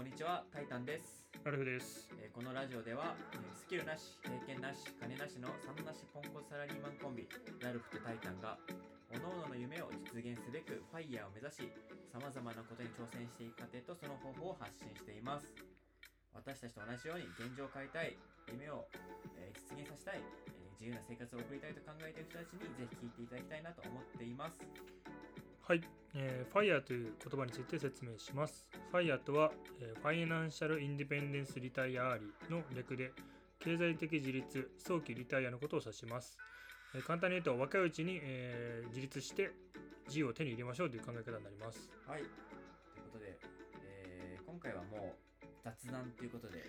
[0.00, 1.28] こんにちは、タイタンです。
[1.44, 2.08] ラルフです。
[2.24, 7.28] えーこのラジオでは、えースキルなし、経験なし、金なしの3なしポンコツサラリーマンコンビ、
[7.60, 8.56] ラルフとタイタンが、
[9.12, 11.68] 各々の夢を実現すべくファイヤーを目指し、
[12.16, 15.52] 様々なことに挑戦していく過程とその方法を発信しています。
[16.32, 18.16] 私たちと同じように現状を変えたい、
[18.56, 18.88] 夢を、
[19.36, 24.64] えー実現させたい、えー自由な生活を送りたいと考えている人たちにぜひ聞いていただきたいなと思っています。
[25.70, 25.82] はい、
[26.16, 28.66] えー、FIRE という言葉について説明します。
[28.92, 33.12] FIRE とは、えー Financial Independence, Retire Early の略で、
[33.60, 36.36] 経済的自立、早期リタイアのことを指します。
[36.96, 39.52] えー簡単に言うと、若いうちに、えー自立して
[40.08, 41.88] 自由を手に入れましょうという考え方になります。
[42.04, 42.22] はい。
[42.22, 42.30] という
[43.12, 43.38] ことで、
[43.84, 46.64] えー今回はもう雑談ということで、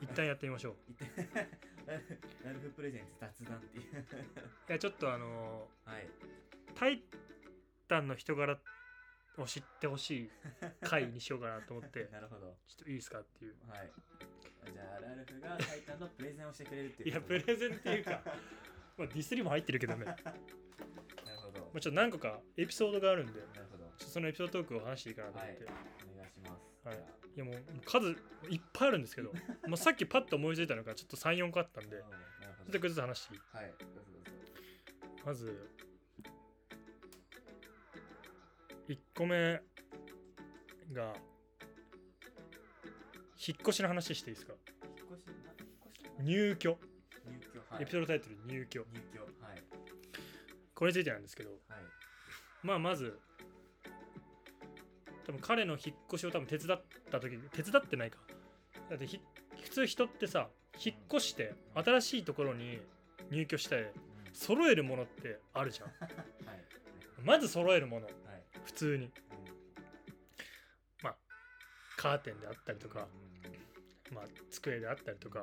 [0.00, 0.76] 一旦やってみましょう。
[2.46, 3.82] ラルフ presents 雑談っていう。
[3.82, 3.86] い
[4.68, 6.04] や、ちょっとあのはい。
[6.04, 6.08] ー
[6.76, 7.02] タイ
[7.88, 8.58] タンの人柄
[9.38, 10.30] を知ってほしい
[10.82, 12.56] 回にしようかなと思って、 なるほど。
[12.66, 13.54] ちょっといいですかっていう。
[13.68, 13.90] はい。
[14.72, 17.20] じゃあ、ラルフがタイタンのプレゼンをしてくれるっていういや。
[17.20, 18.22] プレゼンっていうか、
[18.98, 20.04] まあ、ディスりも入ってるけどね。
[20.04, 20.22] なる
[21.40, 21.60] ほど。
[21.60, 23.84] まあ、ちょっと何個かエピソードがあるんで、なるほど。
[23.84, 25.64] ちょっとそのエピソードトークを話していいかなと思って。
[25.64, 25.74] はい。
[26.12, 26.88] お願いします。
[26.88, 28.08] はいい、やもう数
[28.50, 29.32] いっぱいあるんですけど、
[29.68, 32.04] まあ、さっきパッと思いついたのがちょっと3、4個あったんで、ちょ。
[32.78, 33.74] っとずつ話していいはい。
[35.24, 35.70] まず、
[39.18, 39.60] 個目
[40.92, 41.14] が、
[43.46, 44.54] 引っ越しの話していいですか？
[44.54, 46.78] 引っ越し、な引っ越し入居。
[47.26, 47.74] 入居。
[47.74, 47.82] はい。
[47.82, 48.80] エピソードタイトル入居。
[48.80, 49.20] 入居。
[49.44, 49.62] はい。
[50.74, 51.58] これについてなんですけど、はい。
[52.62, 53.18] まあまず、
[55.26, 58.18] 多分彼の引っ越しを多分手伝った時に手伝ってないか
[58.88, 59.20] だってひ
[59.62, 60.48] 普通人ってさ
[60.82, 62.80] 引っ越して新しいところに
[63.30, 66.64] 入居してうん揃えるものってあるじゃん はい。
[67.22, 68.14] まず揃えるものはい。
[68.68, 69.04] 普通に。
[69.04, 69.10] うん
[71.98, 73.08] カーテンであったりとか、
[74.14, 75.42] まあ、机であったりとかっ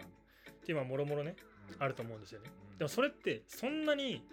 [0.66, 1.36] ていうまあもろもろね
[1.80, 2.50] あると思うんですよね。
[2.80, 4.24] でもそれってそんなに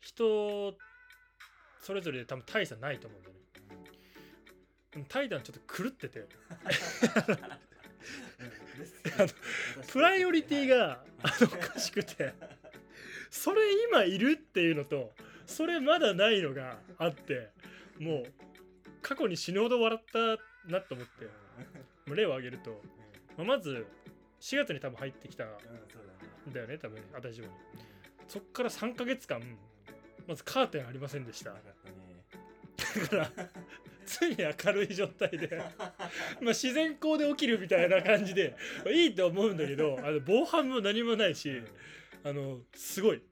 [0.00, 0.74] 人
[1.82, 3.40] それぞれで多分大差ないと思うんだよね。
[4.92, 6.26] でもタイタンちょっと狂ってて。
[9.92, 11.04] プライオリティが
[11.42, 12.32] おかしくて
[13.30, 15.12] それ今いるっていうのと
[15.46, 17.50] それまだないのがあって
[18.00, 18.24] もう
[19.02, 21.24] 過去に死ぬほど笑ったなと思って
[22.06, 22.80] もう例を挙げると、
[23.36, 23.86] まあまず
[24.40, 25.48] 4月に多分入ってきたん
[26.52, 27.56] だよね多分私自分に
[28.28, 29.40] そっから3ヶ月間
[30.26, 31.52] まずカーテンありませんでした。
[31.52, 33.30] だから
[34.06, 35.48] 常に明るい状態で
[35.78, 36.04] まあ
[36.48, 38.54] 自然光で起きるみたいな感じで
[38.84, 41.68] まあいいと思うんだけどあの防犯も何もないしうん。
[42.24, 43.22] あのすごい。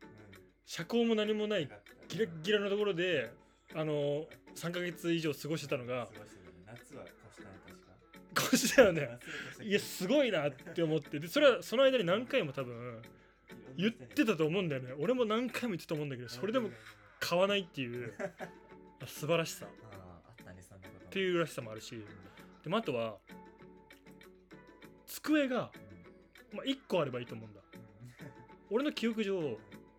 [0.64, 1.68] 遮光も何もない
[2.08, 3.30] ギラッギラのところで
[3.74, 6.08] あの3ヶ月以上過ごしてたのが
[6.66, 8.42] 夏は越したね確か。
[8.42, 9.18] こうしたよね。
[9.62, 11.20] いやすごいなって思って。
[11.20, 13.02] でそれはその間に何回も多分
[13.76, 14.94] 言ってたと思うんだよね。
[14.98, 16.70] 俺も何回も言ってたと思うんだけどそれでも
[17.20, 18.14] 買わないっていう
[19.02, 19.66] あ素晴らしさ。
[19.66, 22.02] っていうらしさもあるし。
[22.64, 23.16] でもあとは
[25.06, 25.70] 机が、
[26.52, 27.60] まあ、1個あればいいと思うんだ。
[28.70, 29.58] 俺の記憶上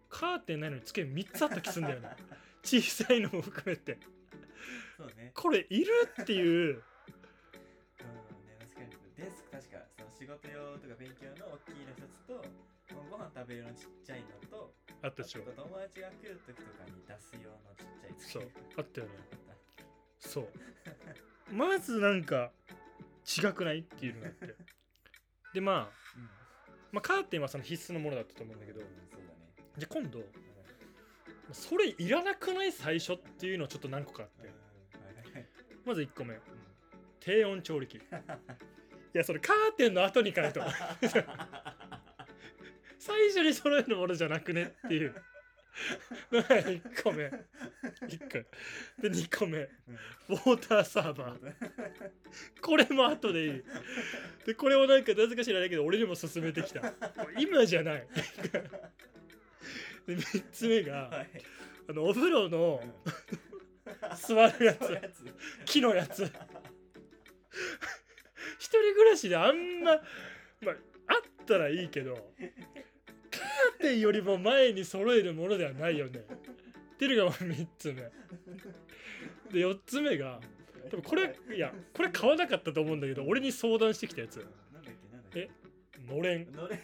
[0.10, 2.10] カーテンないのに机3つあった気すんだよね。
[2.64, 3.98] 小さいのも含めて
[4.98, 5.30] そうね。
[5.36, 6.74] これいるっていう。
[6.74, 12.42] うんね確かにデスク確かその仕事用とか勉強の大きいの一つと
[13.12, 15.42] ご飯食べる用のちっちゃいのとあったでしょ。
[15.46, 19.14] 友達が来る時とかに出す用のちっちゃい机そうあったよね。
[20.18, 20.50] そう。
[21.54, 22.52] まずなんか
[23.22, 24.56] 違くないっていうのがあって。
[25.54, 26.30] でまあうん。
[26.92, 28.82] まあ、カーテンはその必須のものだったと思うんだけど。
[28.82, 29.54] うんそうだね。
[29.78, 30.48] じゃあ今度うん
[31.54, 34.57] それいらなくない最初っていうのをちょっと何個かあって
[35.88, 36.34] まず1個目。
[36.34, 36.42] うん
[37.20, 37.96] 低温調理器。
[37.96, 38.00] い
[39.12, 40.62] やそれカーテンの後にかいと。
[42.98, 45.14] 最初に揃えるものじゃなくねっていう。
[46.32, 47.26] のが1個目。
[47.26, 49.60] 1個で2個目。
[49.60, 51.54] ウォーターサーバー。
[52.62, 53.64] これも後でいい。
[54.46, 56.94] でこれもなんかなぜか知らないけど俺にも勧めてきた。
[57.38, 58.08] 今じゃない。
[60.08, 61.30] で3つ目がはい。
[61.90, 62.82] あのお風呂の
[64.18, 65.00] 座るやつ。
[65.66, 66.24] 木のやつ。
[68.60, 69.96] 一人暮らしであんま、
[70.62, 70.76] まあ、
[71.08, 72.16] あったらいいけど
[73.32, 76.20] カーテンよりも前に揃えるものではないよね。
[76.20, 78.02] っていうのが3つ目。
[79.52, 80.42] で4つ目が
[80.90, 84.46] でもこれいやこれ買わなかったと思うんだけど俺に相談してきたやつ。
[85.36, 85.50] え
[86.08, 86.52] のれん。
[86.52, 86.80] のれん。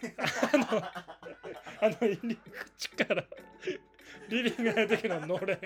[1.81, 2.37] あの入り
[2.77, 3.25] 口から
[4.29, 5.59] リビングの時ののれん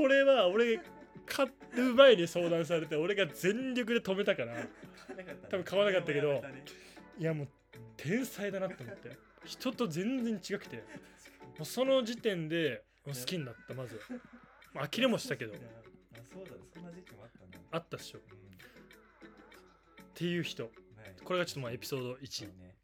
[0.00, 0.80] これは俺
[1.26, 4.54] 買う前に相談されて俺が全力で止めたから。
[5.50, 6.42] 多分買わなかったけど
[7.18, 7.48] いやもう
[7.98, 9.18] 天才だなって思って。
[9.44, 10.76] 人と全然違くて。
[10.76, 10.82] も
[11.60, 13.96] うそその時点で好きになったまず。
[13.96, 14.00] は、
[14.72, 15.52] まあ、呆れもしたけど。
[15.52, 15.56] あ
[16.32, 16.56] そうだね。
[16.74, 17.18] そんな時期も
[17.72, 18.18] あったっしょ。
[18.18, 18.28] っうん。
[20.14, 20.62] ていう人。
[20.64, 20.72] はい
[21.22, 22.20] これがちょっとまあエピソードい。
[22.22, 22.74] い1ね。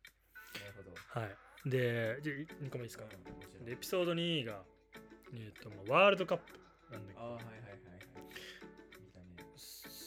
[0.55, 1.21] なるほど。
[1.21, 1.37] はい。
[1.71, 3.05] でじゃあ2個目いいですか？
[3.67, 4.63] エピソード2が
[5.35, 6.53] えっ、とまあワールドカップ
[6.91, 7.19] なんだけ。
[7.19, 7.81] どああはいはいはいはい。
[9.01, 9.25] 見たね。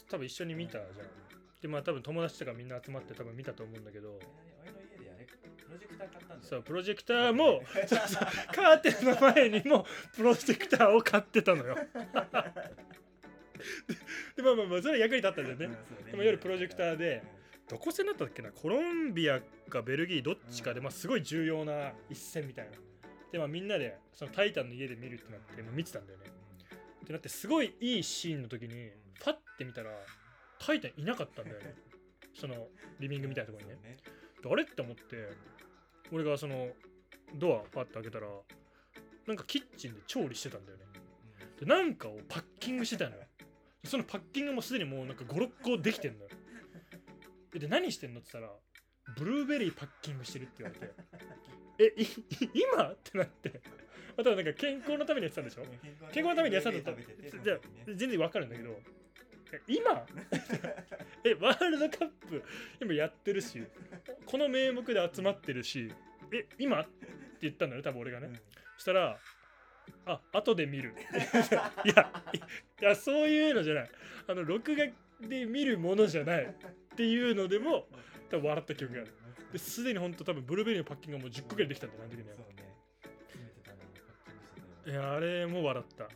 [0.09, 1.07] 多分一緒に見たじゃん。
[1.61, 4.19] でまあ多分友達とかみんな集まって多分見たと思うんだけど。
[4.21, 4.25] え
[4.61, 5.25] 俺の家であれ。
[5.25, 6.41] プロジェクター買ったんだよ。
[6.41, 7.61] そうプロジェクターも
[8.55, 9.85] カーテンの前にも
[10.15, 11.75] プロジェクターを買ってたのよ。
[14.35, 15.75] でまあまあまあそれは役に立ったんだよね、ね。
[16.11, 17.21] でも夜プロジェクターで
[17.67, 18.51] どこ戦だったっけな？
[18.51, 20.85] コロンビアかベルギーどっちかで、うん。
[20.85, 22.77] まあ、すごい重要な一戦みたいな。
[23.31, 26.25] でまあみんなでそのタイタンの家で見るってなってもう見てたんだよね
[27.09, 29.89] ってなってすごいいいシーンの時にパッて見たら
[30.59, 31.73] タイタンいなかったんだよね。
[32.39, 32.67] その
[32.99, 33.97] リビングみたいなところにね。
[34.45, 35.29] あれって思って
[36.11, 36.67] 俺がその
[37.35, 38.27] ドアパッて開けたら
[39.25, 40.83] なんかキッチンで調理してたんだよね。
[41.59, 43.23] でなんかをパッキングしてたのよ。
[43.85, 46.29] そのパッキングもすでにもうなんか56個できてんのよ。
[47.57, 50.93] で何してんのって言ったらブルーベリーパッキングしてるって言われて。
[51.81, 51.95] え
[52.53, 52.91] 今？
[52.91, 53.61] ってなって
[54.19, 55.63] あとはなんか健康のためにやってたんでしょ？
[56.11, 57.57] 健康のためにやってたんだったらじゃあ
[57.95, 58.79] 全然わかるんだけど
[59.53, 59.91] え今？
[61.25, 62.43] えワールドカップ
[62.81, 63.63] 今やってるし
[64.25, 65.91] この名目で集まってるし
[66.33, 66.81] え今？
[66.81, 66.89] って
[67.41, 68.29] 言ったんだよね多分俺がね、
[68.75, 69.17] そしたら
[70.05, 70.93] あ後で見る。
[71.85, 72.11] いや
[72.81, 73.89] いやそういうのじゃない。
[74.27, 74.85] あの録画
[75.27, 76.45] で見るものじゃない。
[76.45, 77.87] っていうのでも
[78.29, 79.13] 多分笑った記憶がある。
[79.53, 82.48] ですでに本当多分ブルーベリーのパッキングがもう10個ぐらいできたんだよあの時ねそ
[84.89, 86.07] いやあれも笑った。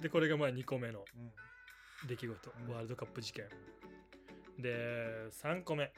[0.00, 1.04] でこれがまあ2個目の
[2.08, 2.74] 出来事、うん。
[2.74, 3.44] ワールドカップ事件。
[4.58, 5.92] で3個目。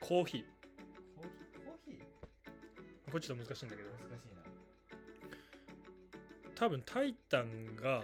[0.00, 0.44] コーヒー。
[0.44, 1.64] コーヒー？
[1.64, 3.10] コーヒー？
[3.12, 3.88] これちょっと難しいんだけど。
[3.90, 4.42] 難しいな。
[6.56, 8.02] 多分タイタンが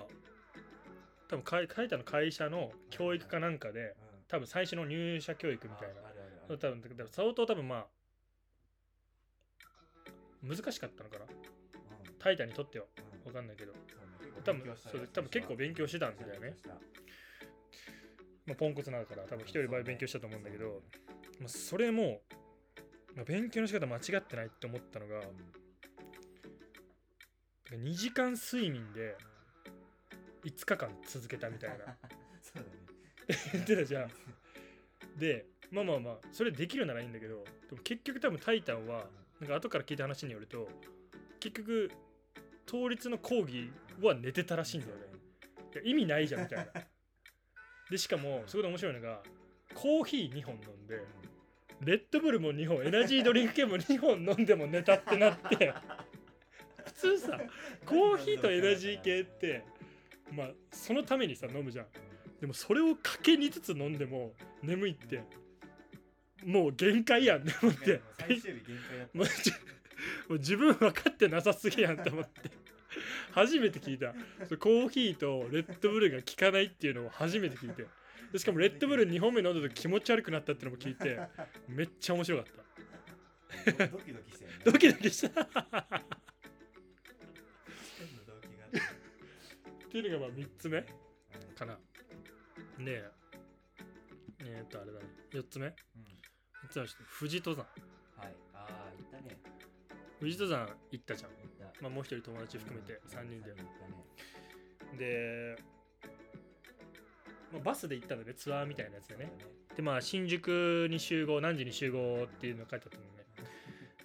[1.29, 3.95] 多分タイタンの会社の教育かなんかでうん。
[4.29, 6.57] 多分最初の入社教育みたいな。
[6.57, 7.87] 多分相当多分まあ
[10.43, 11.25] 難しかったのかな？
[11.25, 12.15] うん。
[12.19, 12.87] タイタンにとっては。
[13.15, 13.25] うん。
[13.25, 13.73] 分かんないけど、
[14.45, 16.57] 多分そう多分結構勉強してたんだよね。
[18.47, 20.83] まあ、ポンコツなだから多分一人倍勉強したと思うんだけど、
[21.39, 22.23] まあ、それも、
[23.15, 25.21] まあ、勉強の仕方間違ってないって思ったのが
[27.71, 29.19] 2時間睡眠で
[30.45, 31.85] 5日間続けたみたいな。
[32.41, 32.69] そうだね。
[33.53, 34.11] 言ってたじゃん。
[35.19, 40.69] でまあまあまあそれできるならいいんだけどでも結局多分タイタンはなんか後から聞いた話によると
[41.41, 41.91] 結局
[42.67, 43.71] 倒立の講義
[44.03, 45.03] は寝てたらしいんだよね。
[45.85, 46.67] 意味ないじゃんみたいな。
[47.91, 49.23] でしかもそこで面白いのが
[49.75, 51.01] コーヒー2本飲んで
[51.81, 55.73] レッドブルも2本エナジードリンク系も2本飲んでも寝たってなって
[56.85, 57.41] 普通さ
[57.87, 59.65] コーヒーとエナジー系って
[60.33, 61.87] まあそのためにさ飲むじゃん。
[62.41, 65.25] でもそれをかけにつつ飲んでも眠いって
[66.45, 68.01] もう限界やんって思って。
[68.19, 69.19] 最終日限界だった。
[69.19, 69.25] も
[70.31, 72.51] う自分分かってなさすぎやんと思って。
[73.33, 74.13] 初めて聞いた。
[74.57, 77.87] コーヒーとレッドブルが効かないっていうのを初めて聞いて。
[78.33, 81.19] でしかもレッドブル2本目飲んだ時気持ち悪くなったっていうのも聞いて
[81.67, 82.69] めっちゃ面白かった。
[83.89, 84.59] ドキドキしたよね。
[84.65, 85.41] ドキドキした。
[85.41, 85.45] っ
[89.91, 90.85] てていうのがまあ3つ目うん
[91.57, 91.73] かな。
[91.75, 91.79] ね
[92.87, 93.11] え。
[94.41, 95.07] えー、っとあれだね。
[95.33, 96.18] 4つ目4うん
[97.19, 97.65] 富士登山。
[98.17, 98.35] はい。
[98.55, 99.37] ああ行ったね。
[100.21, 101.31] 富士登山行ったじゃん。
[101.81, 103.55] まあもう一人友達含めて3人で。
[103.55, 103.63] ね。
[104.99, 105.57] で、
[107.53, 109.31] まあ、バスで行ったんだねツアーみたいなやつでね。
[109.39, 113.09] そうだでまあ新宿に集合何時に集合っていうのが書いてあったのね。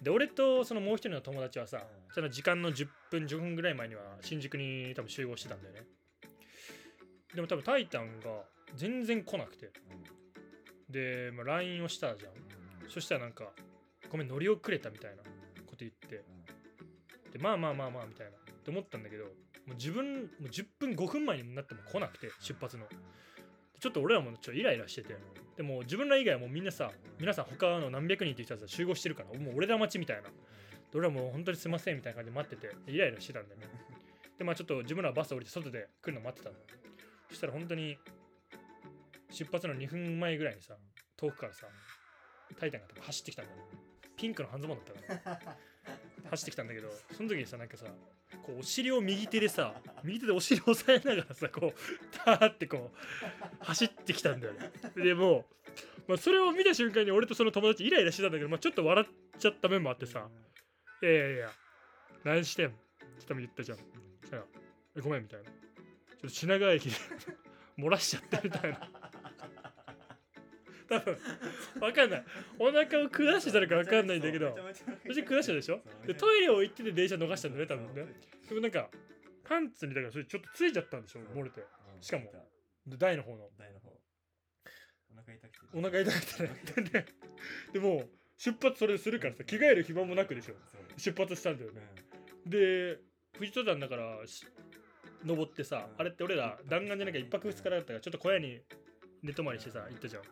[0.02, 2.14] で俺とそのもう一人の友達はさうん。
[2.14, 5.82] その時間の10分15分ぐらい前には新宿に多分集合してたんだよね。
[7.34, 8.44] でも多分タイタンが
[8.76, 9.66] 全然来なくて。
[9.66, 10.92] うん。
[10.92, 12.32] で、まあ、LINE をしたじゃん
[12.88, 13.52] そしたらなんか
[14.10, 15.22] ごめん乗り遅れたみたいな
[15.66, 16.24] こと言って。
[17.32, 18.32] でまあまあまあまあみたいな。
[18.32, 19.30] って思ったんだけども
[19.72, 22.86] う自分もう10分5分前になっても来なくて出発の。
[23.80, 25.16] ちょっと俺らもちょっとイライラしてて。
[25.56, 30.30] でも自分ら以外はもうみんなさ皆さん他の何百人って人たちが集合してるからもう俺ら待ちみたいな。
[30.94, 33.66] 俺らもう本当にすいませんみたいな感じで待っててイライラしてたんだよね。
[34.38, 36.56] でまあちょっと自分らはバス降りて外で来るの待ってたの。
[37.28, 37.98] そしたら本当に
[39.30, 40.74] 出発の2分前ぐらいにさ
[41.16, 41.66] 遠くからさ
[42.58, 43.58] タイタンが走ってきたんだよ。
[44.16, 45.56] ピンクの半ズボンだったから。
[46.30, 47.86] 走ってきたんだけどその時にさなんかさ
[48.42, 54.70] こうお尻を右手でさ右手でお尻を押さえながらさこうターってこう走ってきたんだよね。
[54.96, 55.44] でもう、
[56.08, 60.28] まあ、それを見た瞬間に俺とその友達イライラしてたんだけど、まあ、ちょっと笑っちゃった面もあってさ
[61.02, 61.52] 「いやいやいや
[62.24, 63.78] 何してん?」って言ったじゃん。
[65.02, 65.50] ごめんみたいな。
[65.50, 66.96] ちょっと品川駅で
[67.78, 68.88] 漏らしちゃったみたいな
[71.00, 71.18] 多分
[71.80, 72.24] わかんない。
[72.58, 74.56] お腹を下してたのかわかんないんだけど。
[75.04, 78.06] 別に下したでしょでトイレを行ってて電車逃したんだね多分ね
[78.48, 78.88] でもなんか
[79.44, 81.62] パンツにだからそれちょっとついちゃったんでしょ漏れて
[82.00, 82.32] しかも
[82.86, 83.90] 台の方の台の方
[85.10, 87.06] お腹痛くてお腹痛くてね
[87.72, 88.04] でも
[88.36, 90.54] 出発それするからさ着替える暇もなくでしょ
[90.96, 91.80] 出発したんだよね
[92.46, 92.98] うで
[93.32, 94.16] 富士登山だから
[95.24, 98.60] 登ってさ、あれって俺ら弾丸じゃなきゃ一泊二日だったからちょっと小屋に
[99.22, 100.22] 寝泊まりしてさ行ったじゃん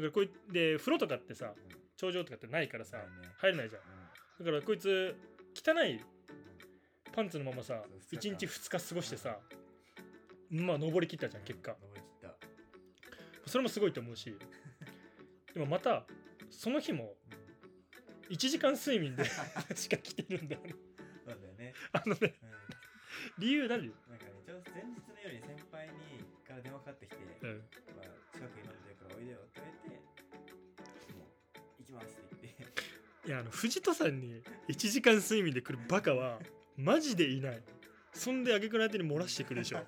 [0.00, 1.54] からこいで風呂とかってさん。
[1.96, 3.02] 頂上とかってないからさね。
[3.38, 3.82] 入れないじゃん。
[3.82, 4.44] うん。
[4.44, 5.16] だからこいつ
[5.54, 6.00] 汚い
[7.12, 9.38] パンツのままさそう1日2日過ごしてさ
[10.50, 11.76] まあ登りきったじゃん結果。
[13.46, 14.36] それもすごいと思うし
[15.54, 16.04] でもまた
[16.50, 17.16] その日も
[18.28, 19.24] 1時間睡眠で
[19.76, 20.74] しか来てるんだよね。
[21.24, 21.74] そうだよね。
[21.92, 22.50] あのねうん。
[23.38, 27.68] 理由何、なんかねちょうど前日の夜に先輩にから電話かかってきてうん、
[33.26, 36.38] いやあの藤戸さんに1時間睡眠で来るバカは
[36.76, 37.62] マジでいない。
[38.12, 39.78] そんで挙句の相手に漏らしてくるでしょ。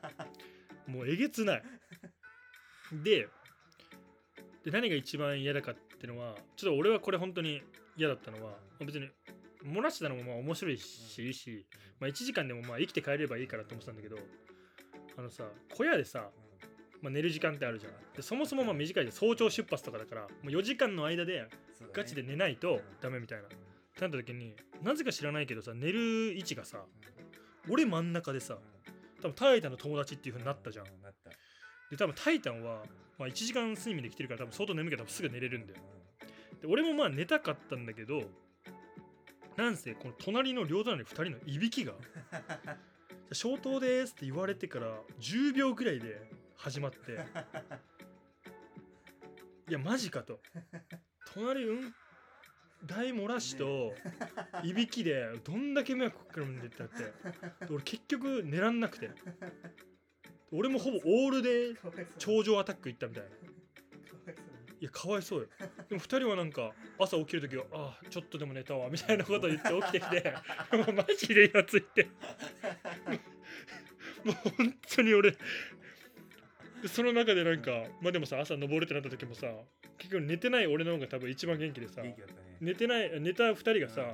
[0.87, 1.63] もうえげつない。
[2.93, 3.29] で
[4.65, 7.63] で何が一番嫌だかってのはちょっと俺はこれ本当に
[7.97, 9.09] 嫌だったのは別に
[9.65, 11.67] 漏らしてたのもまあ面白いしいいし、
[12.01, 14.17] まあ、1時間でもまあ生きて帰ればいいからと思ってたんだけど
[15.17, 15.45] あのさ
[15.77, 16.31] 小屋でさ、
[17.01, 17.93] まあ、寝る時間ってあるじゃん。
[18.17, 21.49] でそもそもまあ短いじゃん早朝出発とかだからもう4時間の間で
[21.93, 23.45] ガチで寝ないとダメみたいな。
[23.45, 26.85] ってなった時になぜか知らないけどさ寝る位置がさ
[27.69, 28.59] 俺真ん中でさ
[29.21, 30.85] 多分タイタンの友達っていう風になったじゃん。
[31.91, 32.83] で多分タイタンは、
[33.19, 35.81] まあ、1時間睡眠で来てるから多分相当眠いけど多分すぐ寝れるんだよ。
[36.61, 38.23] で俺もまあ寝たかったんだけど
[39.57, 41.95] なんせこの隣の両隣の2人のいびきが
[43.33, 46.99] 「消灯です」って言われてから10秒ぐらいで始まって。
[49.69, 50.41] いやマジかと。
[51.33, 51.95] 隣うん
[52.85, 53.93] 大漏らしと
[54.63, 56.83] いびきでどんだけ迷惑かけるんでって。
[56.83, 57.05] なって
[57.67, 59.11] で俺結局寝らんなくて。
[60.51, 61.75] 俺もほぼオールで
[62.19, 63.29] 頂上アタック行ったみたいな。
[64.81, 65.47] いやかわいそうよ。
[65.89, 70.35] でも2人はなんか朝起きる時はああちょっとでも寝たわみたいなこと言って起きてきて
[70.75, 72.09] マジでイラついて。
[74.25, 75.39] もう本当に俺で
[76.87, 77.71] その中でなんか
[78.01, 79.47] まあでもさ朝登るってなった時もさ
[79.99, 82.57] 結局寝てない俺の方が多分一番元気でさ元気だったね。
[82.61, 84.07] 寝てない寝た2人がさうん。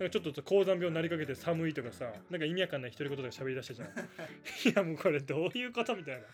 [0.00, 3.88] なんかちょっと高山病になりかけて寒いとかさなんか意味わかんない独り言とか喋り出したじゃん。
[4.68, 6.26] いやもうこれどういうことみたいな。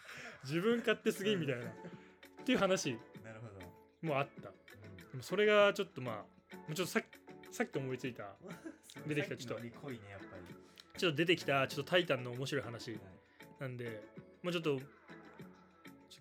[0.45, 1.65] 自分勝手すぎんみたいな。
[1.67, 1.69] っ
[2.45, 2.93] ていう話。
[3.25, 4.07] なるほど。
[4.07, 4.49] もあった。
[4.49, 4.97] うん。
[4.97, 7.05] でもそれがちょっとまあもうちょっとさっ
[7.51, 8.35] さっき思いついた。
[9.07, 9.37] 出てきた。
[9.37, 9.65] ちょっと。
[10.99, 11.67] ちょっと出てきた。
[11.67, 12.93] ちょっとタイタンの面白い話。
[12.93, 13.01] はい。
[13.61, 14.03] なんで
[14.43, 14.81] もうちょっと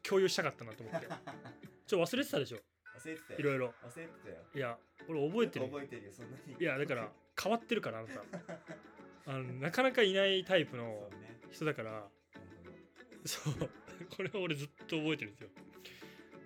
[0.07, 1.07] 共有したかったなと思って。
[1.87, 2.57] ちょ忘れてたでしょ？
[2.97, 3.39] 忘れてたよ。
[3.39, 3.73] いろいろ。
[3.83, 4.35] 忘れてたよ。
[4.53, 4.77] いや
[5.07, 6.55] 俺覚えてる覚えてるよ、そんなに。
[6.59, 7.11] いやだから
[7.41, 8.23] 変わってるからあなた。
[9.31, 11.09] あのなかなかいないタイプの。
[11.51, 12.09] 人だから。
[13.25, 13.53] そう。
[14.15, 15.49] これは俺ずっと覚えてるんですよ。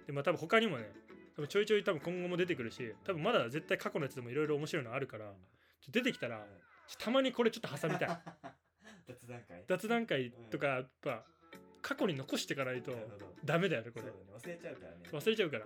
[0.06, 0.92] でまあ多分他にもね
[1.36, 5.34] 多分ちょいちょい多分今後も出てくるし多分まだ絶対過去のやつでもいろいろ面白いのあるから
[5.82, 6.46] ちょ出てきたら。
[6.98, 8.10] たまにこれちょっと挟みたい。
[9.08, 9.64] 雑談会。
[9.68, 11.26] 雑談会とかやっぱ
[11.82, 12.92] 過去に残していかないと。
[13.46, 14.06] ダメだよねこれ。
[14.06, 15.02] ね、忘れちゃうからね。
[15.12, 15.66] 忘れちゃうから。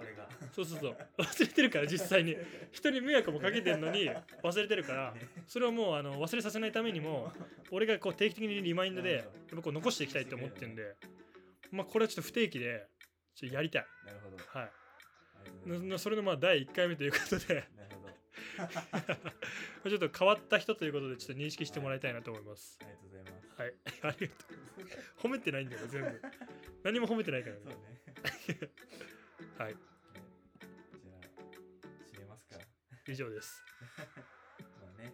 [0.54, 0.98] そうそうそう。
[1.18, 2.38] 忘れてるから実際に。
[2.72, 4.10] 人に迷惑もかけてんのに
[4.44, 5.12] 忘れてるから。
[5.14, 7.32] ねそれをもうあの忘れさせないためにも
[7.72, 10.96] 俺がこう定期的にリマインドでやっぱこう残していきたいと思ってるんで。
[11.72, 12.88] まあこれはちょっと不定期で
[13.36, 13.86] ちょっとやりたい。
[14.06, 14.38] なるほど。
[14.38, 14.46] はい。
[14.46, 14.72] あ
[15.44, 17.68] りがとうございますなそれのまあ第1回目ということで。
[17.76, 18.14] なるほど。
[19.90, 22.78] ちょっと変わった人ということでちょっと認識してもらいたいなと思います。
[22.82, 23.43] ありがとうございます。
[23.58, 23.74] はい。
[24.02, 25.28] ありがとう。
[25.28, 26.22] 褒めてないんだよ全部。
[26.84, 27.62] 何も褒めてないからね。
[27.66, 27.74] ね。
[29.58, 29.76] はい。
[29.76, 31.22] じゃあ、
[32.04, 32.58] 締めますか。
[33.08, 33.64] 以上です。
[34.82, 35.14] まあね、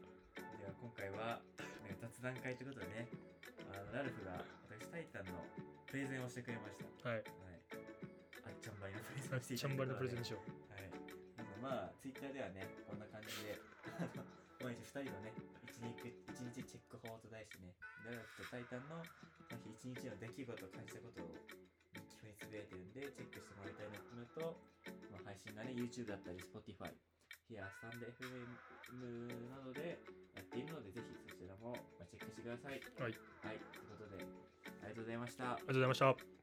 [0.57, 1.41] では今回は、
[1.83, 3.07] ね、雑談会ということでね、
[3.73, 5.45] あのラルフが私タイタンの
[5.85, 7.09] プレゼンをしてくれました。
[7.09, 7.17] はい。
[7.17, 7.25] はい。
[8.45, 10.39] あっちゃんばりのプレゼンしていちゃんばりのプレゼンででしょう。
[10.73, 10.89] はい。
[11.61, 13.59] まあ、ツイッターではね、こんな感じで、
[14.59, 15.31] 毎日2人のね、
[15.63, 17.71] 一日一日チェック法と題してね、
[18.03, 18.99] ラルフとタイタンの
[19.71, 21.31] 一日の出来事を感じたことを
[21.95, 24.59] 日記につぶやいてるんで、チェックしてもらいたいなっていうのと、
[25.15, 26.91] まあ、配信がね、YouTube だったり、Spotify、
[27.55, 29.97] やスタンド FM などで
[30.35, 32.77] やっているので、ぜひそちらもまあチェックしてください。
[32.99, 33.15] はい。
[33.47, 34.23] はい、ということで、
[34.83, 36.38] ありがとうございましたありがとうございました